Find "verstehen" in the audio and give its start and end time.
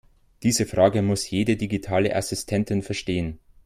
2.81-3.37